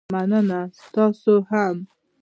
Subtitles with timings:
[0.13, 0.61] مننه،
[0.93, 1.75] تاسو هم